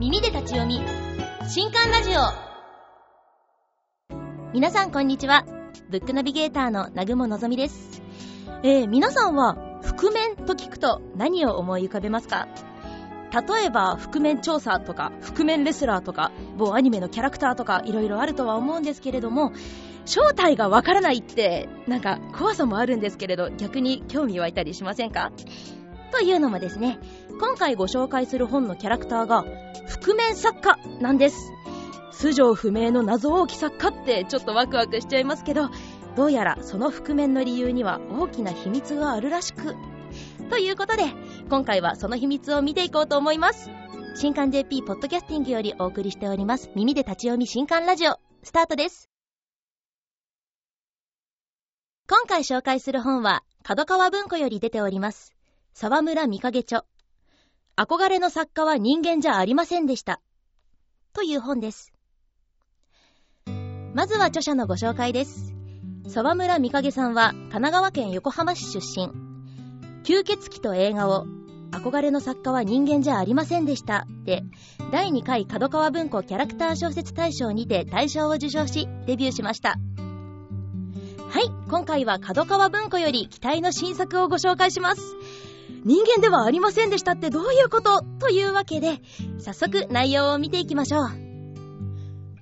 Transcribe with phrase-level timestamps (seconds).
[0.00, 0.80] 耳で立ち読み。
[1.48, 2.14] 新刊ラジオ。
[4.52, 5.44] 皆さんこんにちは。
[5.88, 8.02] ブックナビゲーターの南雲のぞみです。
[8.64, 12.48] えー、皆さんは覆面と聞くと何を思い浮かべますか？
[13.30, 19.52] 例えば覆面調査とか覆面レスラーとか某アニメのキャラクターとかいろいろあるとは思うんですけれども
[20.06, 25.30] 正体がわからないってなんか怖さもあるんですけれど逆に興味湧いたりしませんか？
[26.14, 27.00] というのもですね
[27.40, 29.44] 今回ご紹介する本のキャラクターが
[29.88, 31.52] 覆面作家なんです。
[32.12, 35.68] 素性不明の謎多き作家ってちょっとワクワクしちゃいますけど
[36.16, 39.74] どうやらその覆面の理由には大きな秘密があるらしく。
[40.48, 41.02] ということで
[41.50, 43.68] 今回はその秘密を見ていこうと思います。
[44.14, 48.20] 新刊 JP ポッドキャスティングよりお送りしております耳で立ち読み新刊ラジオ。
[48.44, 49.10] スタートです。
[52.08, 55.33] 今回紹介する本は角川文庫より出ております。
[55.76, 56.84] 沢村美影著。
[57.76, 60.20] 憧れの作家は人間じゃありませんでした。
[61.12, 61.92] という本です。
[63.92, 65.52] まずは著者のご紹介です。
[66.06, 69.10] 沢村美影さんは神奈川県横浜市出身。
[70.04, 71.26] 吸血鬼と映画を
[71.72, 74.06] 憧れの作家は人間じゃありませんでした。
[74.24, 74.44] で
[74.92, 79.70] 第2回角川文庫キャラクター小説大賞にて大賞を受賞しデビューしました。
[79.70, 79.76] は
[81.40, 85.02] い今回は角川文庫より期待の新作をご紹介します。
[85.84, 88.02] 人間ではありませんでしたってどういうこと？
[88.20, 89.00] というわけで
[89.38, 91.10] 早速内容を見ていきましょう。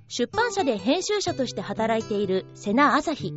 [0.08, 3.32] 出版社で編集者として働いている瀬名朝日。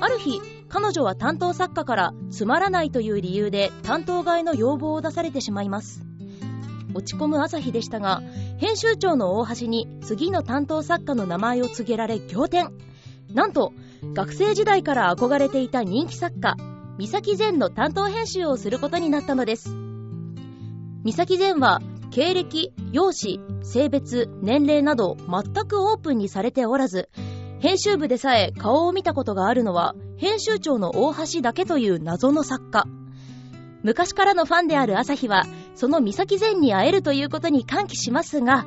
[0.00, 6.02] ある日彼女は担当作家からつまらないという理由で担当替えの要望を出されてしまいます。
[6.94, 8.22] 落ち込む朝日でしたが
[8.58, 12.72] 編集長の大橋に次の担当作家の名前を告げられ仰天。
[13.32, 13.72] なんと
[14.14, 16.56] 学生時代から憧れていた人気作家
[16.96, 19.68] 三崎善の担当編集をすることになったのです。
[21.02, 21.80] 三崎善は
[22.12, 27.10] 経歴容姿性別年齢など全くオープンにされておらず
[27.58, 32.84] 編集部でさえ顔を見たことがあるのは編集長の大橋だけという謎の作家。
[33.82, 35.44] 昔からのファンである朝日は
[35.74, 38.66] その三崎善に会えるということに歓喜しますが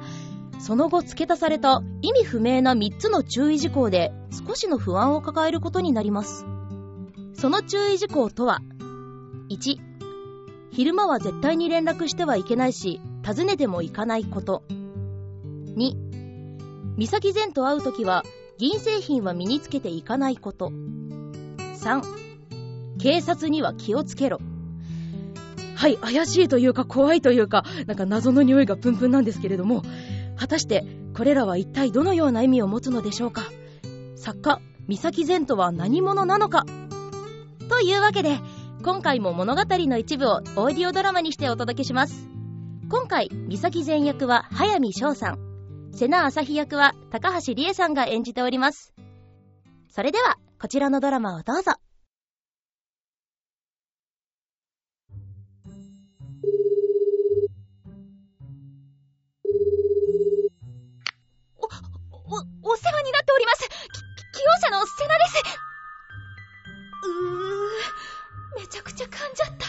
[0.60, 4.12] その後付け足された意味不明な3つの注意事項で
[4.48, 6.46] 少しの不安を抱えることになります。
[7.38, 8.62] その注意事項とは
[9.50, 9.78] ？1
[10.72, 14.64] 昼間は絶対に連絡してはいけないし訪ねても行かないこと。
[15.76, 15.96] 2
[16.98, 18.24] 三崎善と会う時は
[18.58, 20.72] 銀製品は身につけていかないこと。
[21.80, 22.02] 3
[23.00, 24.40] 警察には気をつけろ。
[25.76, 29.84] はい怪しいというか怖いというかなんか謎の匂いがプンプンなんですけれども
[30.36, 30.84] 果たして
[31.16, 33.44] これらは一体どのような意味を持つのでしょうか？
[34.16, 36.66] 作家三崎善とは何者なのか？
[37.70, 38.40] というわけで
[38.84, 42.30] 今回も物語の一部をオーディオドラマにしてお届けします
[42.90, 48.94] 今回三崎善役は早見翔さん瀬名朝日役は高橋理恵さんが演じております
[49.90, 51.74] それではこちらのドラマをどうぞ
[62.30, 63.70] お、おお世話になっております。
[63.70, 63.72] き、
[64.38, 65.77] 起用者のセナです。
[67.04, 69.66] うー、めちゃくちゃ噛んじゃった。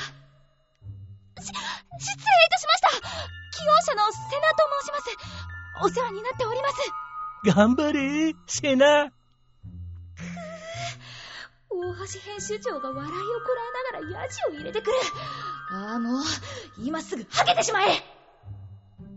[1.42, 2.88] し、失礼いたしました
[3.58, 5.08] 起用者のセナと申します。
[5.84, 6.74] お世話になっております。
[7.44, 9.12] 頑張れ、セナ。
[11.70, 13.12] 大橋編集長が笑いをこ
[13.54, 14.96] らえながらヤジを入れてくる。
[15.70, 16.22] ああ、もう、
[16.78, 18.02] 今すぐはけてしまえ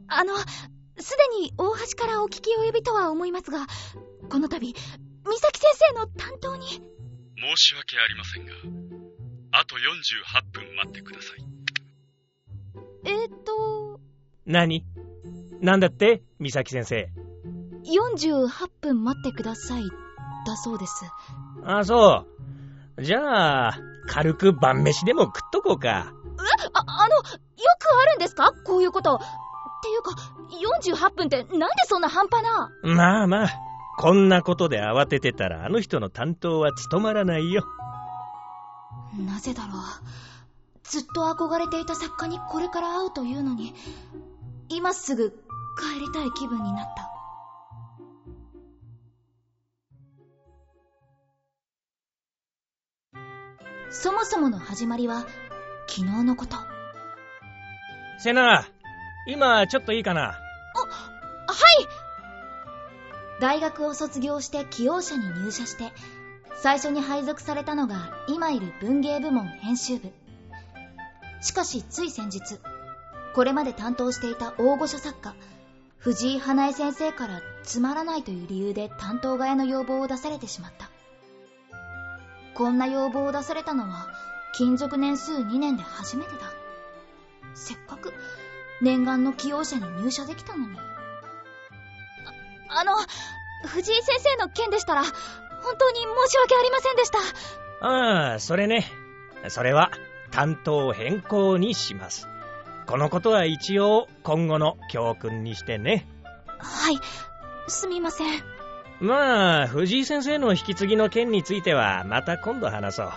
[0.08, 0.46] あの、す
[1.18, 3.66] でに大橋からお聞き及びとは思いますが、
[4.30, 4.74] この度、
[5.26, 6.91] 三崎先生の担当に。
[7.42, 8.54] 申し訳ありませんが、
[9.52, 9.80] あと48
[10.52, 11.44] 分待ってください。
[13.06, 14.00] えっ、と。
[14.46, 14.86] 何？
[15.60, 16.22] なんだって？
[16.40, 17.10] 三崎先生。
[17.86, 18.48] 48
[18.82, 19.84] 分待ってください、
[20.46, 21.06] だそうです。
[21.66, 22.26] あ、そ
[22.98, 23.04] う。
[23.04, 25.88] じゃあ、軽く晩飯でも食っとこうか。
[25.88, 26.70] え？
[26.74, 27.26] あ、あの、よく
[28.02, 28.54] あるんですか？
[28.66, 29.16] こういうこと。
[29.16, 29.20] っ
[29.84, 30.12] ていうか、
[30.86, 32.70] 48分ってなんでそんな半端な？
[32.84, 33.50] まあまあ、
[34.02, 37.64] こんなことで慌ててたらあの人の担当は務まらないよ。
[39.28, 39.82] なぜだろう。
[40.84, 43.76] ずっと憧れていた作家にこれから会うというのに、
[44.70, 47.12] 今すぐ帰りたい気分になった。
[53.92, 55.28] そもそもの始まりは、
[55.88, 56.58] 昨日のこと。
[58.18, 58.66] セナ、
[59.28, 60.41] 今、ちょっといいかな？
[63.42, 65.92] 大学を卒業して起用社に入社して、
[66.54, 70.12] 最初に配属されたのが今いる文芸部門編集部。
[71.42, 72.60] しかしつい先日、
[73.34, 75.34] これまで担当していた大御所作家、
[75.98, 80.92] 藤井花江先生からつまらないという理由で担当替えの要望を出されてしまった。
[82.54, 84.08] こんな要望を出されたのは、
[84.54, 86.54] 勤続年数2年で初めてだ。
[87.56, 88.14] せっかく
[88.84, 90.91] 念願の起用者に入社できたのに。
[92.72, 92.94] あ、あの、
[93.68, 95.12] 藤井先生の件でしたら、本
[95.78, 97.20] 当に申し訳ありませんでした。
[97.88, 98.86] ああ、それね。
[99.50, 99.92] それは
[100.32, 102.28] 担当変更にします。
[102.88, 106.08] このことは一応今後の教訓にしてね。
[106.58, 107.00] はい、
[107.68, 108.44] すみません。
[109.00, 113.12] まあ、藤井先生の引き継ぎの件についてはまた今度話そう。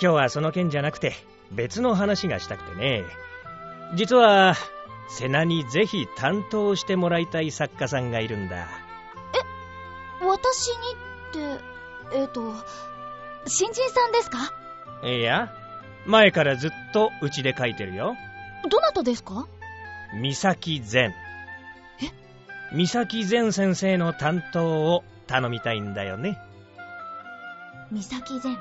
[0.00, 1.14] 今日はその件じゃなくて
[1.50, 3.04] 別の話がしたくてね。
[3.94, 4.54] 実は、
[5.08, 8.66] 瀬名にぜひ担当してもらいたい作家さんがいるんだ。
[10.20, 12.54] え、私にって、えっ、ー、と、
[13.46, 14.52] 新人さんですか？
[15.06, 15.52] いや、
[16.06, 18.14] 前からずっとうちで書いてるよ。
[18.68, 19.46] どなたですか？
[20.14, 21.12] 三崎善。
[22.00, 22.10] え？
[22.74, 26.38] 三崎善先生の担当を頼みたいんだよね。
[27.90, 28.56] 三崎善。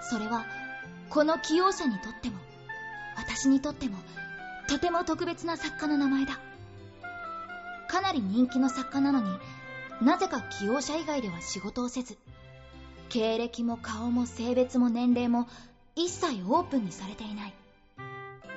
[0.00, 0.44] それは、
[1.10, 2.38] この起用者にとっても、
[3.16, 3.98] 私にとっても、
[4.68, 6.38] とても特別な作家の名前だ。
[7.88, 9.30] かなり人気の作家なのに、
[10.02, 12.18] なぜか起用者以外では仕事をせず、
[13.08, 15.48] 経歴も顔も性別も年齢も
[15.96, 17.54] 一切オープンにされていない。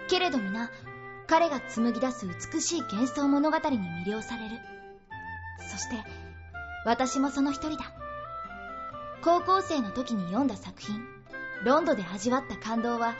[0.09, 0.69] けれど皆、
[1.27, 4.59] 彼が紡ぎ出す美しい幻想物語に魅了される。
[5.71, 5.95] そして、
[6.85, 7.93] 私もその一人だ。
[9.23, 11.01] 高校生の時に読んだ作品、
[11.63, 13.15] ロンドで味わった感動は、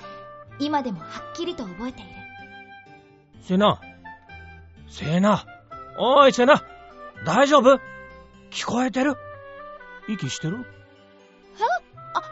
[0.59, 2.20] 今でもはっきりと覚えている。
[3.41, 3.81] セナ。
[4.89, 5.45] セナ。
[5.97, 6.63] おい、セナ。
[7.25, 7.79] 大丈夫？
[8.51, 9.15] 聞こえてる？
[10.07, 10.65] 息してる？
[11.57, 11.63] え？
[12.13, 12.23] あ、あ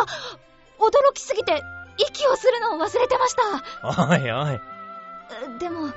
[0.00, 0.06] あ、
[0.78, 1.62] 驚きすぎて、
[1.98, 4.10] 息をするのを忘れてました。
[4.10, 4.60] おいおい。
[5.58, 5.92] でも、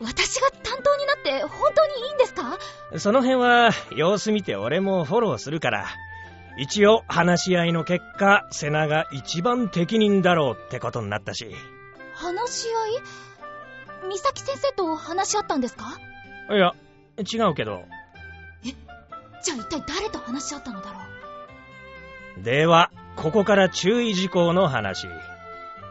[0.00, 2.58] 私が担当になって本当にいいんですか？
[2.98, 5.86] その辺は様子見て俺もフォローするから。
[6.60, 11.54] 一応話し合いの結果、瀬名が一番適任だろうってことになったし。
[12.20, 12.68] 話し
[14.02, 14.10] 合い？
[14.10, 15.98] 美咲先生と話し合ったんですか？
[16.50, 16.72] いや、
[17.18, 17.82] 違うけど。
[18.64, 18.74] え？
[19.42, 20.98] じゃあ一体誰と話し合ったのだろ
[22.40, 22.42] う？
[22.42, 25.06] では、ここから注意事項の話。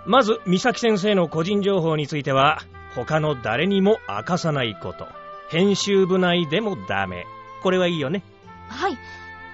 [0.05, 2.59] まず、美咲先生の個人情報については、
[2.95, 5.07] 他の誰にも明かさないこと。
[5.49, 7.25] 編集部内でもダメ。
[7.63, 8.23] これはいいよね。
[8.69, 8.97] はい。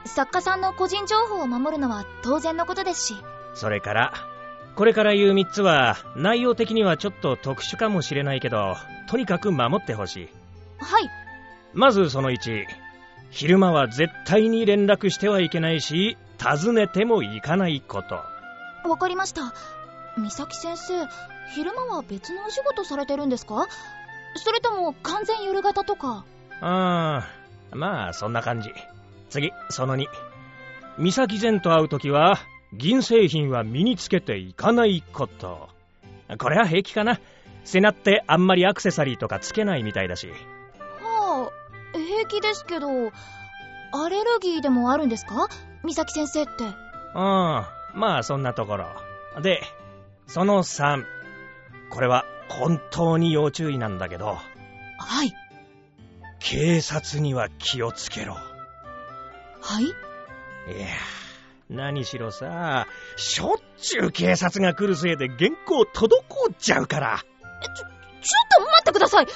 [0.05, 3.15] 作家さんの個人情報を守るのは当然のことですし。
[3.55, 4.13] それから、
[4.75, 8.75] これから言う3つは、内容的にはちょっと特殊かもしれないけど、
[9.07, 10.29] とにかく守ってほしい。
[10.79, 11.09] はい。
[11.73, 12.65] まずその1、
[13.29, 18.15] 昼間は絶対に連絡してはいけないし、訪ねても行かないこと。
[18.89, 19.53] わかりました。
[20.17, 21.07] 美咲先生、
[21.55, 23.67] 昼間は別のお仕事されてるんですか？
[24.35, 26.25] それとも完全夜型とか？
[26.61, 27.27] あ
[27.71, 28.71] あ、まあそんな感じ。
[29.29, 30.05] 次、その2。
[30.99, 32.37] 美咲前と会うときは、
[32.77, 35.69] 銀製品は身につけていかないこと。
[36.37, 37.19] これは平気かな。
[37.63, 40.27] 背なってあんまりアクセサリーとかつけないみたいだし。
[41.01, 41.49] は
[41.93, 45.47] あ、平気ですけど、アレルギーでもあるんですか？
[45.85, 46.51] 美咲先生って。
[46.63, 46.71] うん、
[47.13, 48.87] まあそんなところ。
[49.41, 49.61] で、
[50.27, 51.05] その3。
[51.89, 54.37] これは本当に要注意なんだけど。
[54.97, 55.33] はい。
[56.39, 58.33] 警察には気をつけろ。
[58.33, 59.83] はい？
[59.83, 59.87] い
[60.79, 60.87] や、
[61.73, 62.87] 何しろさ、
[63.17, 66.07] しょっちゅう警察が来るせいで原稿滞
[66.51, 67.17] っちゃうから。
[67.17, 67.25] ちょ、
[67.65, 67.89] ちょっ
[68.55, 69.25] と待ってください。
[69.25, 69.35] なん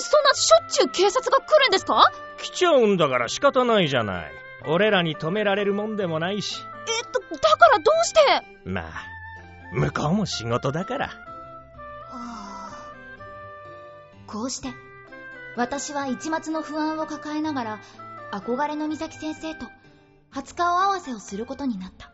[0.00, 2.10] そんなしょっちゅう警察が来るんですか？
[2.38, 4.32] 来ちゃうんだから仕方ないじゃない。
[4.66, 6.62] 俺らに止められるもんでもないし。
[6.88, 8.20] えっと、だからどうして？
[8.64, 8.92] まあ、
[9.72, 11.06] 向こうも仕事だから。
[11.06, 11.12] は
[12.10, 12.86] あ、
[14.26, 14.68] こうして、
[15.56, 17.78] 私は一末の不安を抱えながら、
[18.32, 19.66] 憧れの美咲先生と
[20.30, 22.12] 初顔合わせをすることになった。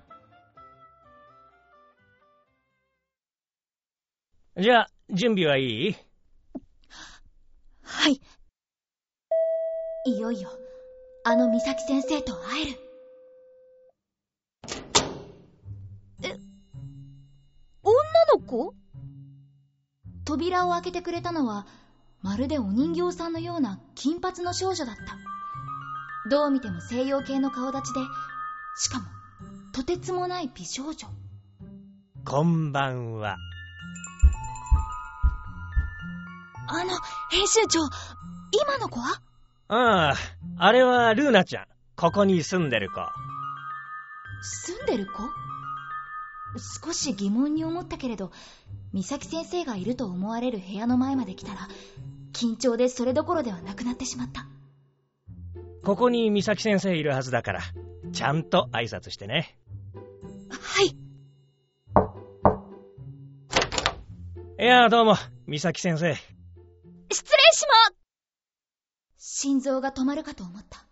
[4.60, 5.96] じゃあ、準備はいい？
[7.82, 8.20] はい。
[10.06, 10.50] いよいよ、
[11.24, 12.78] あの美咲先生と会える。
[16.22, 16.36] え、
[17.82, 17.94] 女
[18.32, 18.74] の子？
[20.24, 21.66] 扉を開けてくれたのは、
[22.22, 25.02] まるでお人形さんのような金髪の少女だった。
[26.30, 28.00] どう見ても西洋系の顔立ちで、
[28.78, 29.04] しかも、
[29.72, 31.06] とてつもない美少女。
[32.24, 33.36] こんばんは。
[36.66, 36.90] あの、
[37.30, 37.80] 編集長、
[38.52, 39.20] 今の子は？
[39.68, 40.14] ああ、
[40.56, 41.66] あれはルーナちゃん。
[41.94, 43.02] ここに住んでる子。
[44.40, 45.12] 住んでる子？
[46.86, 48.32] 少し疑問に思ったけれど、
[48.94, 51.68] 美咲先生がいると思われる部屋の前まで来たら、
[52.32, 54.46] 緊張でそれどころではなくなってしまった。
[55.84, 57.60] ここに美咲先生いるはずだから、
[58.10, 59.54] ちゃんと挨拶してね。
[60.48, 60.96] はい。
[64.58, 66.14] いや、どうも、美咲先生。
[66.14, 67.94] 失礼しま
[69.18, 70.86] 心臓が止まるかと思った。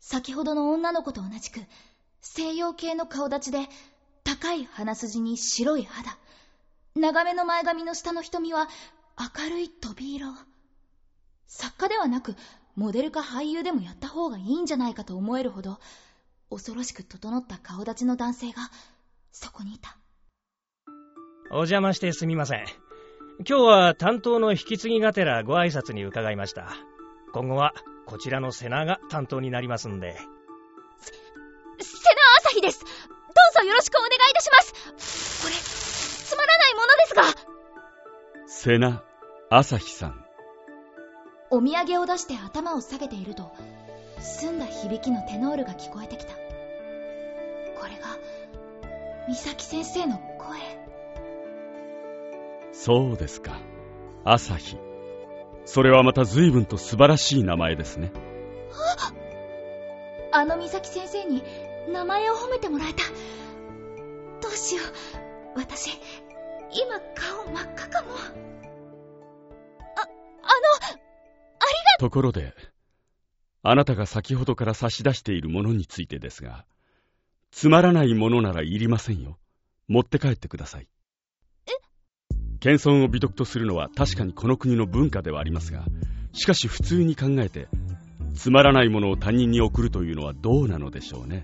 [0.00, 1.60] 先ほどの女の子と同じく、
[2.22, 3.68] 西洋系の顔立ちで、
[4.24, 6.16] 高い鼻筋に白い肌。
[6.94, 8.66] 長めの前髪の下の瞳は、
[9.36, 10.28] 明るい飛び色。
[11.46, 12.34] 作家ではなく、
[12.76, 15.78] モデルか俳優でもやった方がいいんじゃないかと思えるほど、
[16.50, 18.70] 恐ろしく整った顔立ちの男性が、
[19.32, 19.96] そこにいた。
[21.50, 22.64] お邪魔してすみません。
[23.46, 26.68] 今日は担当の引き継ぎがてらご挨拶に伺いました。
[27.32, 27.74] 今後は
[28.06, 30.16] こちらの瀬名が担当になりますんで。
[31.00, 31.12] せ、
[31.84, 32.80] 瀬名朝日です。
[32.80, 32.88] どう
[33.60, 34.58] ぞよろしくお願いいたしま
[34.98, 35.42] す。
[35.42, 37.44] これ、つまらないものですが。
[38.46, 39.02] 瀬名
[39.50, 40.23] 朝日さん。
[41.54, 43.52] お土産を出して頭を下げていると、
[44.18, 46.32] 澄んだ響きのテノールが聞こえてきた。
[46.34, 46.38] こ
[47.86, 48.18] れが、
[49.28, 50.58] 美咲先生の声。
[52.72, 53.60] そうですか。
[54.24, 54.78] 朝日。
[55.64, 58.10] それはまた随分と素晴らしい名前ですね。
[60.32, 61.44] あの美咲先生に
[61.88, 63.04] 名前を褒めてもらえた。
[64.42, 64.82] どうしよ
[65.54, 65.58] う。
[65.60, 66.00] 私、
[66.72, 68.08] 今顔真っ赤かも。
[69.94, 70.06] あ、あ
[70.96, 71.04] の、
[72.04, 72.54] ところで、
[73.62, 76.66] あなたが先ほどから差し出しているものについてですが、
[77.50, 79.38] つまらないものならいりませんよ。
[79.88, 80.88] 持って帰ってください。
[82.60, 85.86] 謙遜を美徳とするのは確かにこの国の文化ではありますが、
[86.34, 87.68] しかし普通に考えて、
[88.34, 91.42] つまらないものを他人に送るというのはどうなのでしょうね。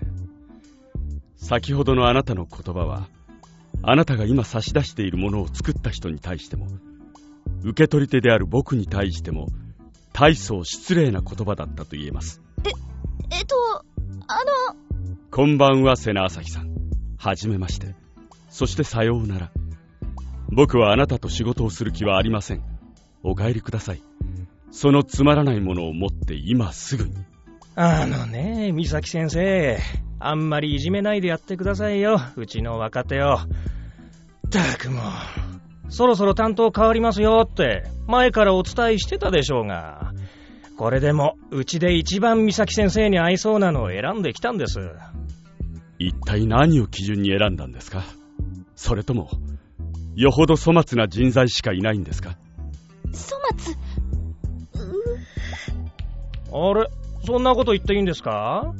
[1.37, 3.09] 先ほどのあなたの言葉は、
[3.81, 6.67] あなたが今差し出しているものを作った人に対しても、
[7.63, 9.47] 受け取り手である僕に対しても、
[10.13, 12.41] 大層失礼な言葉だったと言えます。
[12.65, 12.69] え、
[13.35, 13.55] えっと、
[14.27, 14.35] あ
[14.73, 14.75] の。
[15.31, 16.75] こんばんは、瀬名朝日さん。
[17.17, 17.95] はじめまして。
[18.49, 19.51] そしてさようなら。
[20.51, 22.63] 僕はあなたと仕事をする気はありません。
[23.23, 24.03] お帰りください。
[24.71, 27.15] そのつまらないものを持って今すぐに。
[27.75, 29.79] あのね、美咲先生。
[30.19, 32.19] あんまりいじめないでやってくださいよ。
[32.35, 33.37] うちの若手を。
[34.49, 35.03] たくもう、
[35.91, 40.13] そろそろ担当変わりますよって前からお伝えしてたでしょうが。
[40.77, 44.79] これでも、うちで一番美咲先生に合いそうなのを選んできたんです。
[45.99, 48.03] 一体何を基準に選んだんですか？
[48.75, 49.29] それとも、
[50.15, 52.35] よほど粗末な人材しかいないんですか？
[53.05, 53.15] 粗
[53.59, 53.75] 末？
[56.51, 56.89] あれ？
[57.27, 58.73] そんなこと言っていいんですか？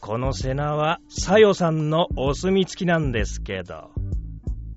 [0.00, 3.90] この瀬名は、さよさんのお墨付きなんですけど。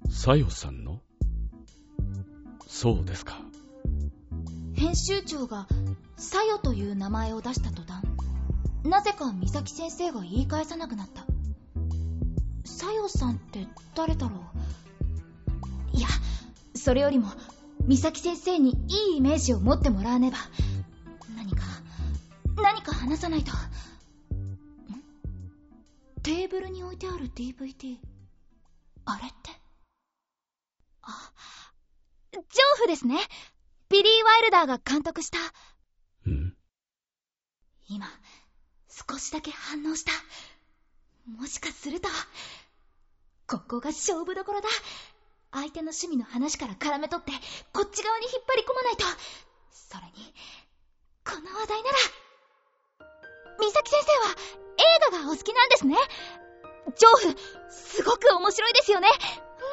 [0.10, 1.02] さよさんの？
[2.74, 3.38] そうですか。
[4.76, 5.68] 編集長が、
[6.18, 8.04] さよという名前を出した途端、
[8.84, 11.24] なぜか美咲先生が言い返さなくなった。
[12.66, 14.38] さよさんって誰だろ
[15.94, 16.08] ういや、
[16.74, 17.28] それよりも、
[17.88, 20.38] 美咲先生にいいイメージを持ってもらわねば。
[21.38, 21.62] 何か、
[22.56, 23.52] 何か話さないと。
[23.52, 23.56] ん？
[26.24, 28.00] テーブルに置いてある DVD。
[29.06, 29.53] あれって、
[32.34, 33.18] ジョーフですね。
[33.90, 35.38] ビリー・ワイルダーが監督した。
[36.30, 36.56] ん
[37.88, 38.08] 今、
[38.90, 40.12] 少しだけ反応した。
[41.30, 42.10] もしかすると、
[43.48, 44.70] ここが勝負どころだ。
[45.52, 47.32] 相手の趣味の話から絡め取って、
[47.72, 49.06] こっち側に引っ張り込まないと。
[49.72, 50.34] それに、
[51.24, 51.98] この話題なら、
[53.60, 54.36] 美咲先生は
[55.12, 55.96] 映画がお好きなんですね。
[56.98, 59.08] ジョーフ、すごく面白いですよね。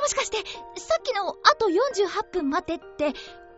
[0.01, 3.13] もしかして、さっきのあと48分待ってって、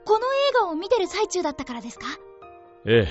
[0.04, 2.06] この映画を見てる最中だったからですか？
[2.86, 3.08] ええ。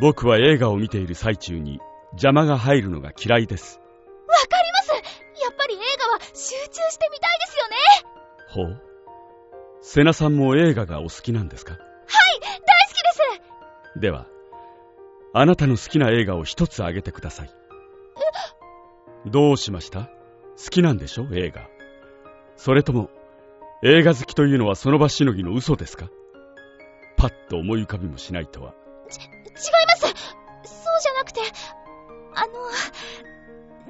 [0.00, 1.80] 僕は映画を見ている最中に
[2.12, 3.78] 邪魔が入るのが嫌いです。
[3.78, 4.90] わかります
[5.42, 7.76] やっぱり映画は集中してみたいですよね
[8.48, 8.82] ほう。
[9.82, 11.72] セナさんも映画がお好きなんですか？
[11.72, 11.80] はい、
[12.40, 14.26] 大好きですでは、
[15.32, 17.50] あなたの好きな映画を一つあげてください。
[19.26, 19.30] え？
[19.30, 20.04] どうしました？
[20.04, 20.10] 好
[20.70, 21.26] きなんでしょ？
[21.32, 21.68] 映画。
[22.56, 23.10] それとも、
[23.82, 26.08] 映画好きというのはその場しのぎの嘘ですか？
[27.16, 28.74] パッと思い浮かびもしないとは。
[29.08, 29.28] ち、違い
[29.86, 30.12] ますそう
[31.02, 31.40] じゃなくて、
[32.34, 32.52] あの、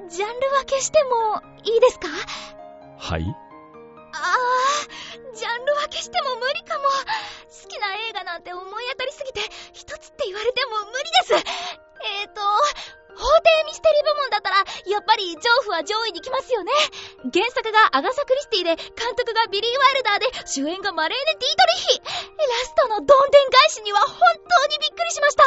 [0.09, 2.07] ジャンル分けしてもいいですか？
[2.97, 3.23] はい？
[3.23, 3.33] あ
[4.13, 4.35] あ、
[5.35, 6.83] ジャンル分けしても無理かも。
[6.85, 9.41] 好きな映画なんて思い当たりすぎて、
[9.73, 11.53] 一つって言われても無理です。
[12.23, 12.41] えーと、
[13.17, 16.71] 法廷ミステリー部門だったら、やっぱり、上夫は上位に来ますよね。
[17.33, 21.99] 原作がアガサ・クリスティで、監督がビリー・ワイルダーで、主演がマレーネ・ディートリヒ。
[21.99, 25.43] ラストのどんでん返しには本当にびっくりしました。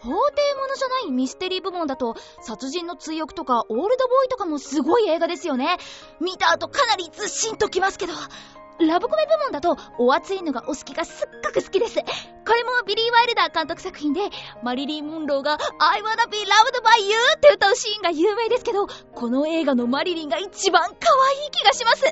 [0.00, 5.76] 法廷ものじゃないミステリー部門だと、殺人の追憶とか、オールドボーイとかもすごい映画ですよね。
[6.20, 8.14] 見た後かなりずっしんときますけど、
[8.86, 11.96] ラブコメ部門だと、お熱いのがお好きがすっごく好きです。
[11.96, 14.20] これもビリー・ワイルダー監督作品で、
[14.62, 22.04] マリリン・モンローが I wanna be loved by you って歌うシーンが有名ですけど、この映画のマリリンが一番可愛い気がします。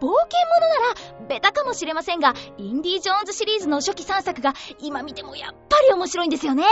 [0.00, 6.64] 冒険者なら、ベタかもしれませんが、インディ・ジョーンズシリーズの初期3作が、今見てもやっぱり面白いんですよね。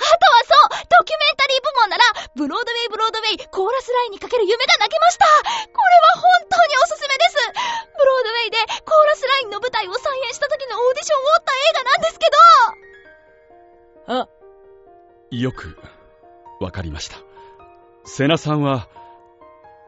[0.00, 2.04] あとはそうドキュメンタリー部門なら、
[2.34, 12.26] ブロードウェイブロードウェイコーラスラインにかける夢が泣けましたこれは本当におすすめですブロードウェイでコーラスラインの舞台を再演した時のオーディションを追った映画なんですけ
[14.08, 14.28] どあ
[15.30, 15.78] よく、
[16.58, 17.18] わかりました。
[18.04, 18.88] セナさんは、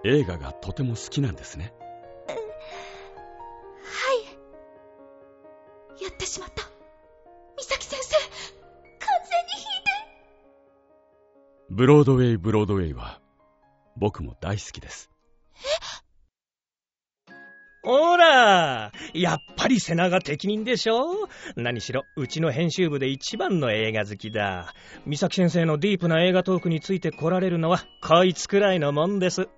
[0.05, 1.75] 映画がとても好きなんですね。
[2.29, 2.35] は
[5.99, 6.03] い。
[6.03, 6.62] やってしまった。
[11.75, 13.19] ブロードウェイブロードウェイは、
[13.97, 15.11] 僕も大好きです。
[17.83, 21.29] ほらやっぱり瀬名が適任でしょ？
[21.57, 24.75] 何しろ、うちの編集部で一番の映画好きだ。
[25.07, 29.49] 三崎先生のディープな映画トークについて来られるのは、こいつくらいのもんです。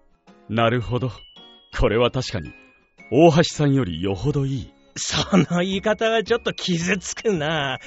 [0.48, 1.10] なるほど。
[1.76, 2.52] これは確かに、
[3.10, 4.72] 大橋さんよりよほどいい。
[4.94, 7.80] その言い方はちょっと傷つくな。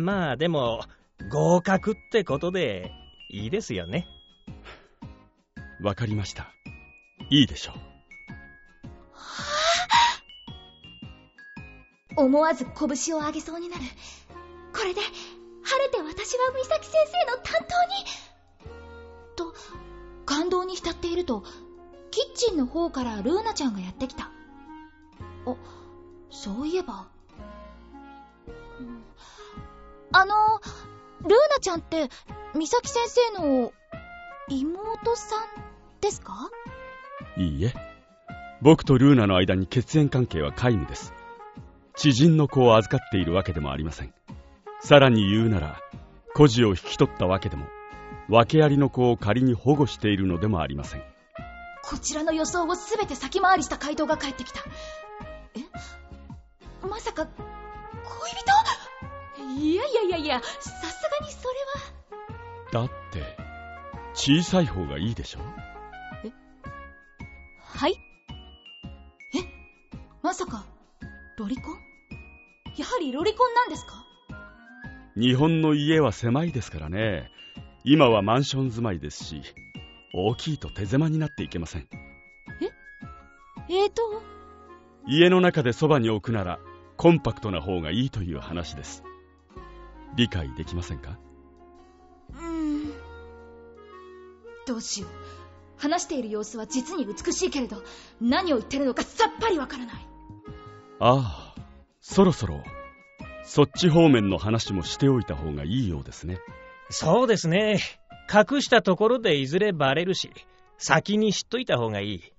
[0.00, 0.82] まあでも、
[1.30, 2.92] 合格ってことで、
[3.32, 4.08] いいですよね。
[5.80, 6.52] わかりました。
[7.30, 7.72] いいでしょ
[12.16, 12.20] う。
[12.24, 13.82] 思わず拳を上げそうになる。
[14.74, 15.00] これで、
[15.62, 18.04] 晴れて私は美咲先生の担当に
[19.36, 19.54] と、
[20.26, 21.44] 感動に浸っていると、
[22.10, 24.24] キッチンの方からルーナちゃんがやってきた。
[25.46, 25.54] あ、
[26.30, 27.06] そういえば。
[30.12, 30.60] あの、
[31.22, 32.08] ルーナちゃんって、
[32.58, 33.02] 美咲先
[33.36, 33.72] 生の
[34.48, 36.50] 妹さんですか？
[37.36, 37.74] いいえ。
[38.62, 41.12] 僕とルーナの間に血縁関係は皆無です。
[41.96, 44.14] 知人の子を預かっているわけでもありません。
[44.80, 45.80] さらに言うなら、
[46.34, 47.66] 孤児を引き取ったわけでも、
[48.28, 51.02] 訳ありの子を仮に保護しているのでもありません。
[51.82, 54.60] こちらの予想をすべて先回りした回答が返ってきた。
[55.54, 56.86] え？
[56.88, 57.34] まさか、恋
[58.30, 58.50] 人？
[59.58, 60.68] いやいやいやいや、さす
[61.20, 61.48] がにそ
[62.72, 62.84] れは。
[62.84, 63.36] だって、
[64.14, 65.40] 小さい方がいいでしょ？
[66.24, 66.32] え？
[67.58, 67.94] はい？
[69.34, 69.38] え？
[70.22, 70.64] まさか、
[71.38, 71.78] ロリコン？
[72.76, 74.04] やはりロリコンなんですか？
[75.16, 77.30] 日本の家は狭いですからね。
[77.84, 79.42] 今はマンション住まいですし、
[80.14, 81.88] 大きいと手狭になっていけません。
[82.60, 82.70] え？
[83.68, 84.02] えーと？
[85.06, 86.58] 家の中でそばに置くなら、
[86.96, 89.02] コンパクトな方がいいという話です。
[90.16, 91.18] 理解できませんか？
[92.32, 92.92] うーん。
[94.66, 95.10] どうしよう。
[95.76, 97.82] 話している様子は実に美しいけれど、
[98.20, 99.94] 何を言ってるのかさっぱりわからない。
[100.98, 101.62] ああ、
[102.02, 102.62] そろそろ、
[103.44, 106.38] そっち方面の話もしておいた方がいいようですね。
[106.90, 107.80] そうですね。
[108.30, 110.30] 隠したところでいずれバレるし、
[110.76, 112.32] 先に知っといた方がいい。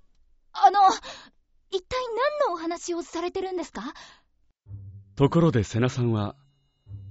[0.52, 0.78] あの、
[1.70, 1.96] 一体
[2.46, 3.82] 何のお話をされてるんですか？
[5.16, 6.36] ところで瀬名さんは、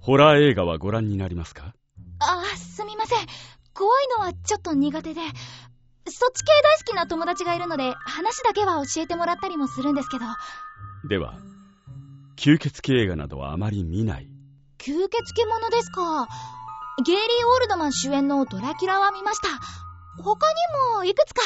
[0.02, 1.76] ホラー映画はご覧になりますか？
[2.20, 3.20] ああ、すみません。
[3.74, 10.26] 怖いのはちょっと苦手で、そっち系大好きな友達がいるので、話だけは教えてもらったりもするんですけど。
[11.08, 11.36] では、
[12.36, 14.28] 吸血鬼映画などはあまり見ない？
[14.80, 16.28] 吸血鬼ものですか。
[17.06, 19.50] ゲイリー・オールドマン主演のドラキュラは見ました。
[20.24, 20.56] 他に
[20.96, 21.42] もいくつか。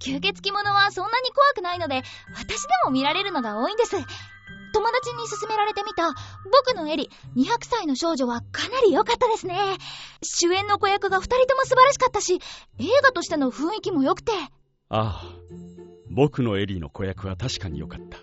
[0.00, 2.02] 吸血鬼ものはそんなに怖くないので、
[2.34, 3.96] 私でも見られるのが多いんです。
[4.76, 6.12] 友達に勧められてみた、
[6.52, 9.56] 僕のエリ、200歳の少女はかなり良かったですね。
[10.22, 12.34] 主演の子役が2人とも素晴らしかったし、
[12.78, 14.32] 映画としての雰囲気も良くて。
[14.32, 14.50] あ
[14.90, 15.22] あ、
[16.10, 18.18] 僕のエリの子役は確かに良かった。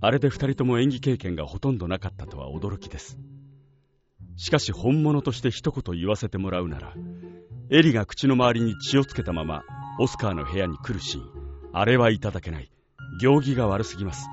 [0.00, 3.18] あれで2人とも演技経験がほとんどなかったとは驚きです。
[4.36, 6.94] しかし本物として一言言わせてもらうなら、
[7.68, 9.64] エリが口の周りに血をつけたまま、
[9.98, 11.24] オスカーの部屋に来るシーン、
[11.74, 12.72] あれはいただけない。
[13.20, 14.26] 行儀が悪すぎます。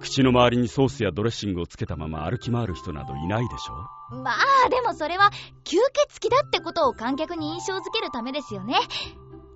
[0.00, 5.30] 口の周りにソースやドレッシングをつけたまま歩き回る人などいないでしょまあ、でもそれは、
[5.64, 8.76] 吸血鬼だってことを観客に印象づけるためですよね。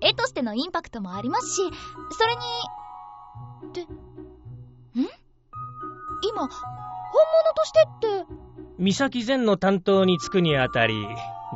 [0.01, 1.61] 絵としてのインパクトもありますし、
[2.11, 2.41] それに、
[3.69, 3.85] って、ん？
[6.29, 8.33] 今、本物としてって、
[8.77, 11.07] 三崎前の担当に就くにあたり、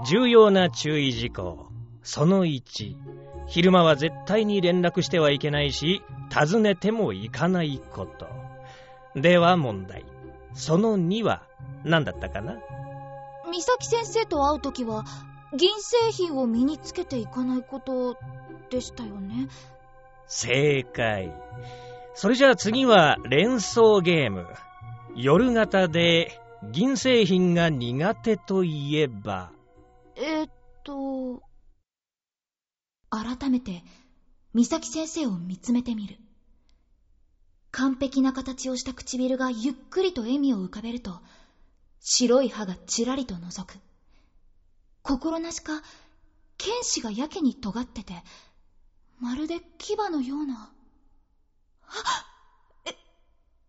[0.06, 1.68] 重要な注意事項。
[2.04, 2.96] その1、
[3.48, 6.02] 昼間は絶対に連絡してはいけないし、
[6.34, 8.37] 訪ねても行かないこと。
[9.22, 10.06] では問題。
[10.54, 11.44] その2は
[11.84, 12.58] 何だったかな？
[13.50, 15.06] 三崎先生と会うときは、
[15.56, 18.18] 銀製品を身につけていかないこと
[18.70, 19.48] でしたよね。
[20.28, 21.34] 正解。
[22.14, 24.48] それじゃあ次は連想ゲーム。
[25.16, 26.40] 夜型で
[26.72, 29.52] 銀製品が苦手といえば？
[30.16, 30.52] えー、っ
[30.84, 31.42] と、
[33.10, 33.84] 改めて、
[34.54, 36.18] 美咲先生を見つめてみる。
[37.78, 41.22] 完璧な形をした唇がゆっくりと笑みを浮かべると、
[42.00, 43.76] 白い歯がちらりと覗く。
[45.04, 45.84] 心なしか、
[46.58, 48.16] 剣士がやけに尖ってて、
[49.20, 50.72] まるで牙のような。
[51.88, 52.26] あ
[52.86, 52.96] え、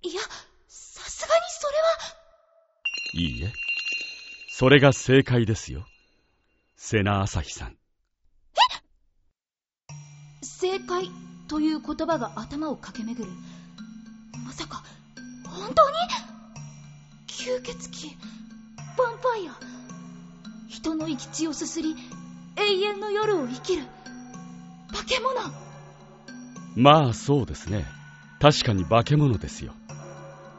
[0.00, 0.22] いや、
[0.68, 1.92] さすがにそれは。
[3.12, 3.52] いいえ。
[4.50, 5.86] それが正解ですよ。
[6.76, 7.72] 瀬名朝日さん。
[7.72, 7.76] え
[10.42, 11.10] 正解
[11.46, 13.57] という言葉が頭を駆け巡る。
[14.48, 14.82] まさか、
[15.44, 15.96] 本当に？
[17.26, 19.58] 吸血鬼、ヴァンパイア、
[20.70, 21.94] 人の生き血をすすり、
[22.56, 23.82] 永遠の夜を生きる、
[24.90, 25.34] 化け物。
[26.76, 27.84] まあそうですね。
[28.40, 29.74] 確かに化け物ですよ。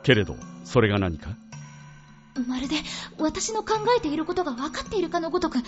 [0.03, 1.31] けれど、それが何か？
[2.47, 2.75] まるで
[3.17, 5.65] 私の考えていることが分かっているかのごとく答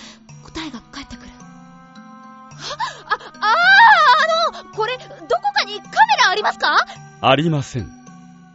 [0.63, 1.29] えが返ってくる。
[1.31, 2.60] あ、
[3.07, 3.53] ああ、
[4.53, 5.10] あの、これ、どこ
[5.55, 5.89] かにカメ
[6.23, 6.77] ラありますか？
[7.23, 8.01] ありません。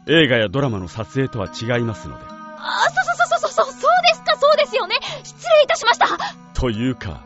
[0.09, 2.25] 映画やドラマの撮影とは違いますので。
[2.27, 4.95] あ、そ、そ、そ、そ、そ、そうですか、そうですよね。
[5.25, 6.07] 失礼いたしました。
[6.55, 7.25] というか、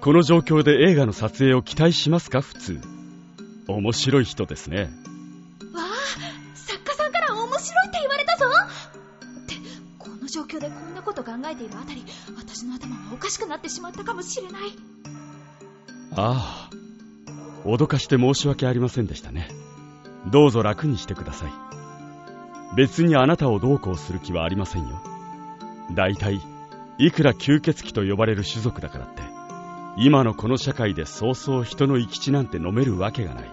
[0.00, 2.80] この状況で映画の撮影を期待しますか、普通。
[3.68, 4.82] 面白い人ですね。
[4.82, 4.88] わ
[5.82, 8.46] あ、作家さんから面白いって言われたぞ。
[8.46, 9.54] って、
[9.98, 12.04] この状況でこんなこと考えているあたり、
[12.36, 14.62] 私の頭はおかしくなってしまったかもしれない。
[16.16, 16.70] ああ、
[17.64, 19.48] 脅かして申し訳ありませんでしたね。
[20.26, 21.75] どうぞ楽にしてください。
[22.76, 25.00] 別にあなたをどうこうする気はありませんよ。
[25.94, 26.40] 大体、
[26.98, 29.22] いくら吸血鬼と呼ばれる種族だからって、
[29.96, 33.50] 今のこの社会でそうそう人の生き血なんて飲めるわけがない。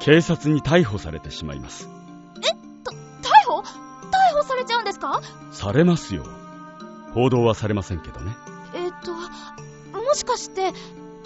[0.00, 1.90] 警察に逮捕されてしまいます。
[2.38, 2.40] え？
[2.82, 2.96] た、逮
[3.46, 3.60] 捕？
[3.60, 3.64] 逮
[4.34, 5.20] 捕されちゃうんですか？
[5.52, 6.24] されますよ。
[7.12, 8.34] 報道はされませんけどね。
[8.74, 10.72] えっと、もしかして、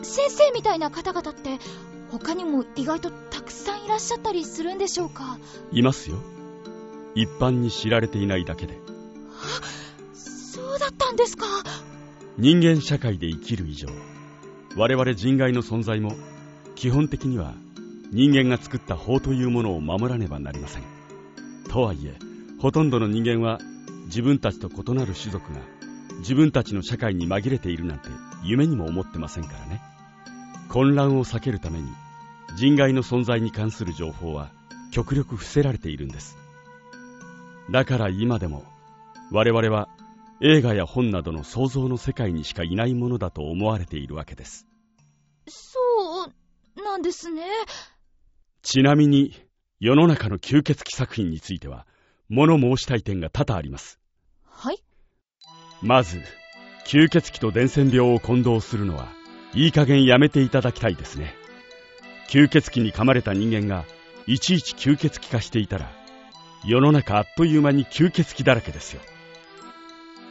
[0.02, 1.60] 先生みたいな方々って、
[2.10, 5.38] 他にも意外とたくさんいらっしゃったりするんでしょうか？
[5.70, 6.16] いますよ。
[7.14, 8.78] 一般に知られていないだけで。
[10.12, 11.46] そうだったんですか。
[12.36, 13.88] 人間社会で生きる以上
[14.76, 16.16] 我々人外の存在も
[16.74, 17.54] 基本的には
[18.10, 20.82] 人間が作った法というものを守らねばなりません。
[21.68, 22.16] とはいえ
[22.60, 23.60] ほとんどの人間は
[24.06, 25.60] 自分たちと異なる種族が
[26.18, 28.08] 自分たちの社会に紛れているなんて
[28.42, 29.80] 夢にも思ってませんからね。
[30.68, 31.88] 混乱を避けるために
[32.56, 34.50] 人外の存在に関する情報は
[34.90, 36.36] 極力伏せられているんです
[37.70, 38.64] だから今でも
[39.32, 39.88] 我々は
[40.40, 44.66] 映画や本などの想像の世界にしかいないものだと思われているわけです。
[45.48, 45.78] そ
[46.26, 47.42] うなんですね。
[48.62, 49.32] ちなみに
[49.80, 51.86] 世の中の吸血鬼作品については
[52.28, 54.00] 物申したい点が多々あります。
[54.44, 54.82] はい
[55.82, 56.22] まず、
[56.86, 59.08] 吸血鬼と伝染病を混同するのは
[59.54, 61.34] いい加減やめていただきたいですね。
[62.28, 63.84] 吸血鬼に噛まれた人間が
[64.26, 66.03] いちいち吸血鬼化していたら
[66.66, 69.02] 世の中あっという間に吸血鬼だらけですよ。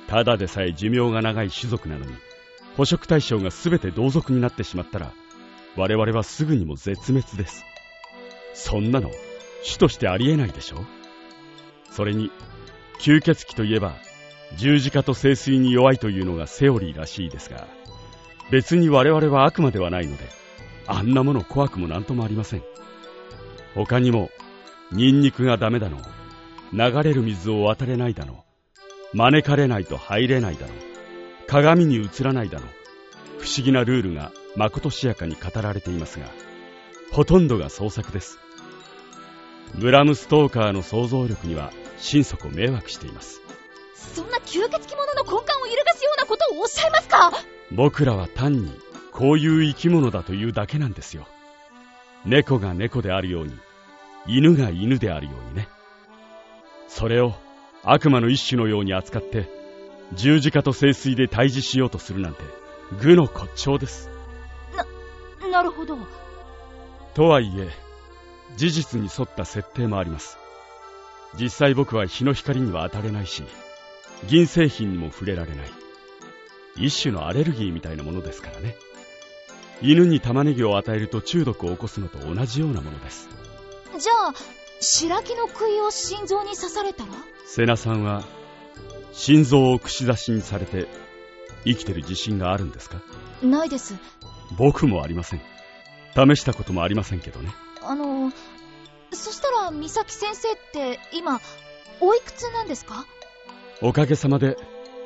[0.08, 2.14] ただでさえ寿命が長い種族なのに
[2.76, 5.14] 捕食対象が全て同族になってしまったら
[5.76, 7.64] 我々はすぐにも絶滅です。
[8.54, 9.10] そんなの
[9.66, 10.86] 種としてありえないでしょ
[11.90, 12.32] それに
[13.00, 13.94] 吸血鬼といえば
[14.58, 17.68] 十字架と聖水に弱いというのがセオリーらしいですが
[18.52, 20.26] 別に我々は悪魔ではないので
[20.86, 22.64] あんなもの怖くも何ともありません。
[23.74, 24.30] 他にも
[24.92, 25.98] ニンニクがダメだの
[26.74, 28.44] 流れる水を渡れないだの。
[29.14, 30.74] 招かれないと入れないだの。
[31.48, 32.66] 鏡に映らないだの。
[33.40, 36.28] 不思議なルールがまことしやかに語られていますが
[37.12, 38.40] ほとんどが創作です。
[39.76, 43.42] ブラム・ストーカーの想像力には心底迷惑しています。
[43.96, 47.32] そんな吸血鬼者の根幹を揺るがすようなことをおっしゃいますか？
[47.72, 48.72] 僕らは単に
[49.12, 51.28] こういう生き物だというだけなんですよ。
[52.26, 53.54] 猫が猫であるように
[54.26, 55.68] 犬が犬であるようにね
[56.94, 57.34] それを
[57.84, 59.50] 悪魔の一種のように扱って
[60.14, 62.42] 十字架と聖水で退治しようとするなんて
[63.02, 64.12] 愚の骨頂です。
[65.42, 65.98] ななるほど。
[67.16, 67.72] とはいえ
[68.58, 70.38] 事実に沿った設定もあります。
[71.36, 73.42] 実際僕は日の光には当たれないし
[74.28, 75.72] 銀製品にも触れられない。
[76.76, 78.76] 一種のアレルギーみたいなものですからね。
[79.82, 83.30] 犬に玉ねぎを与えると中毒を起こすのと同じようなものです。
[84.00, 87.12] じゃあ白木の杭を心臓に刺されたら？
[87.48, 88.24] 瀬名さんは
[89.14, 90.88] 心臓を串刺しにされて
[91.66, 93.02] 生きてる自信があるんですか？
[93.42, 93.96] ないです。
[94.58, 95.42] 僕もありません。
[96.16, 97.50] 試したこともありませんけどね。
[97.82, 98.32] あの
[99.12, 101.40] そしたら美咲先生って今
[102.00, 103.06] おいくつなんですか？
[103.82, 104.58] おかげさまで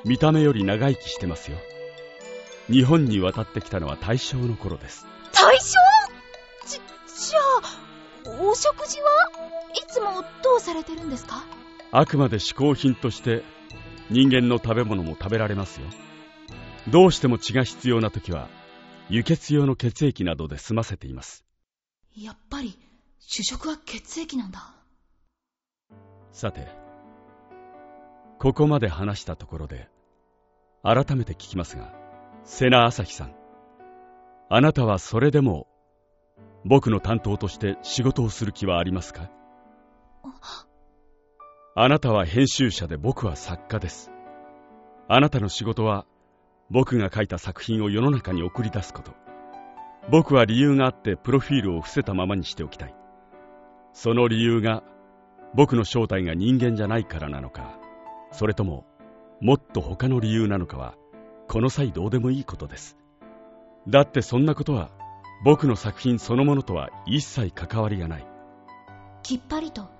[0.05, 1.57] 見た目より長生きしてますよ。
[2.69, 5.05] 日本に渡ってきたのは大正の頃です。
[5.33, 5.77] 大正？
[6.65, 9.07] じじゃあお食事は？
[9.73, 11.45] いつもどうされてるんですか？
[11.91, 13.43] あくまで嗜好品として
[14.09, 15.87] 人間の食べ物も食べられますよ。
[16.89, 18.47] どうしても血が必要な時は
[19.09, 21.45] 輸血用の血液などで済ませています。
[22.15, 22.77] やっぱり
[23.19, 24.73] 主食は血液なんだ。
[26.31, 26.67] さて
[28.39, 29.89] ここまで話したところで
[30.83, 31.93] 改めて聞きますが
[32.43, 33.35] 瀬名朝日さん
[34.49, 35.67] あなたはそれでも
[36.63, 39.29] 僕の担当として仕事をする気はありますか？
[41.79, 44.09] あなたは編集者で僕は作家です。
[45.07, 46.07] あなたの仕事は
[46.71, 49.11] 僕が書いた作品を世の中に送り出すこと。
[50.09, 52.95] 僕は理由があってプロフィールを伏せたままにしておきたい。
[53.93, 54.81] その理由が
[55.53, 57.77] 僕の正体が人間じゃないからなのか。
[58.31, 58.87] それとも
[59.39, 60.95] もっと他の理由なのかは
[61.47, 62.97] この際どうでもいいことです。
[63.87, 64.89] だってそんなことは
[65.45, 68.25] 僕の作品そのものとは一切関わりがない。
[69.21, 69.95] きっぱりと。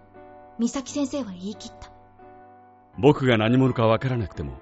[0.60, 1.92] 美咲先生は言い切った。
[2.98, 4.54] 僕が何者かわからなくても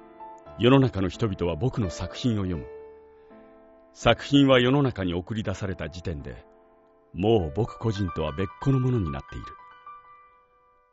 [0.59, 2.65] 世の中の人々は僕の作品を読む。
[3.93, 6.45] 作品は世の中に送り出された時点で
[7.13, 9.45] もう僕個人とは別個のものになっている。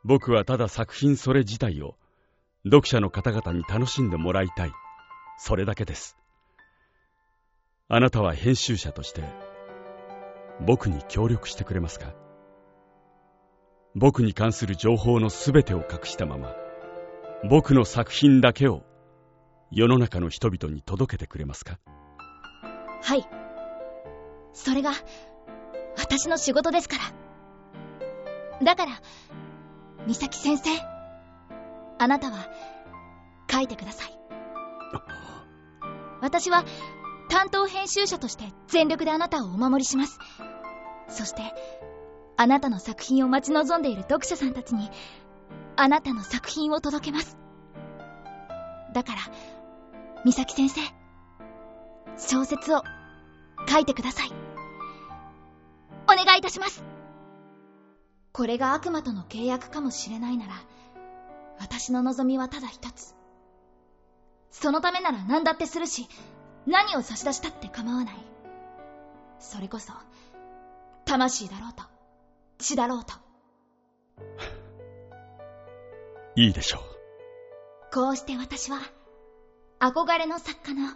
[0.05, 1.95] 僕はただ作品それ自体を
[2.63, 4.71] 読者の方々に楽しんでもらいたい。
[5.37, 6.17] それだけです。
[7.89, 9.23] あなたは編集者として
[10.61, 12.22] 僕に協力してくれますか？
[13.95, 16.55] 僕に関する情報のすべてを隠したまま
[17.49, 18.83] 僕の作品だけを
[19.71, 21.79] 世の中の人々に届けてくれますか？
[23.01, 23.27] はい。
[24.53, 24.91] それが
[25.97, 26.97] 私の仕事ですか
[28.59, 28.65] ら。
[28.65, 29.01] だから
[30.07, 30.69] 美咲先生
[31.99, 32.49] あなたは
[33.51, 34.19] 書いてください。
[36.21, 36.63] 私は
[37.29, 40.19] 担当編集者として全力であなたをお守りします。
[41.09, 41.41] そして
[42.35, 44.89] あなたの作品を待ち望んでいる読者さんたちに
[45.75, 47.37] あなたの作品を届けます。
[48.93, 49.19] だから
[50.25, 50.81] 美咲先生
[52.17, 52.83] 小説を
[53.67, 54.31] 書いてください。
[56.05, 56.83] お願いいたします。
[58.31, 60.53] これが悪魔との契約かもしれないなら
[61.59, 63.15] 私の望みはただ一つ。
[64.51, 66.07] そのためなら何だってするし
[66.65, 68.15] 何を差し出したって構わない。
[69.39, 69.93] それこそ
[71.05, 71.83] 魂だろうと。
[72.63, 73.13] 血だろうと。
[76.35, 76.81] いいでしょう。
[77.93, 78.79] こうして私は
[79.79, 80.89] 憧れの作家の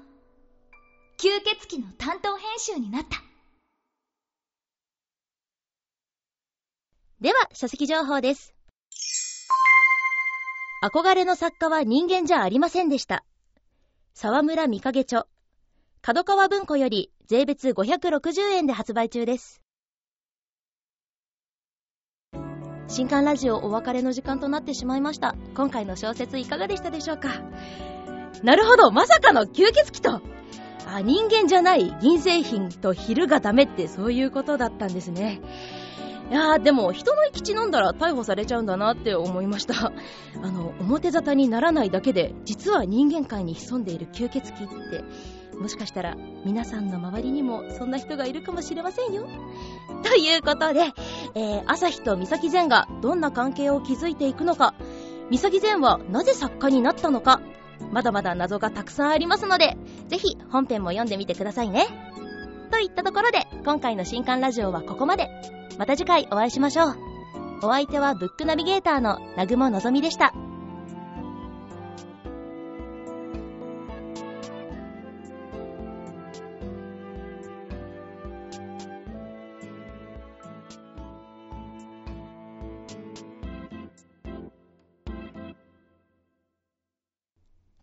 [1.20, 1.30] 吸
[1.68, 3.22] 血鬼の担当編集になった。
[7.22, 8.54] では書籍情報です。
[10.84, 13.26] 憧れの作家は人間じゃありませんでした。
[14.14, 15.28] 沢村美影著。
[16.02, 19.62] 角川文庫より税別560円で発売中です
[22.90, 25.36] 新刊ラジオお別れの時間となってしまいました。
[25.56, 27.42] 今回の小説いかがでしたでしょうか？
[28.44, 28.92] なるほど。
[28.92, 30.22] まさかの吸血鬼と。
[30.88, 35.42] あ人間じゃない銀製品と昼がダメってそういうことだったんですね。
[36.32, 39.88] いやーでも人の生き血飲んだら逮捕されちゃうんだなって思いました。
[39.88, 39.92] あ
[40.50, 45.04] の表沙汰にならないだけで実は人間界に潜んでいる吸血鬼って。
[45.60, 46.16] もしかしたら
[46.46, 49.28] 皆さんの周りにもそんな人がいるかもしれませんよ。
[50.04, 50.94] ということで、
[51.36, 54.76] えー、朝日と美咲善がどんな関係を築いていくのか、
[55.30, 57.42] 美咲善はなぜ作家になったのか、
[57.92, 61.88] まだまだ謎がたくさんありますので、ぜひ本編も読んでみてくださいね。
[62.72, 65.30] といったところで、今回の新刊ラジオはここまで。
[65.78, 66.96] また次回お会いしましょう。
[67.64, 70.34] お相手はブックナビゲーターの南雲のぞみでした。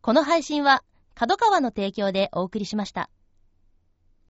[0.04, 3.08] この配信は、角川の提供でお送りしました。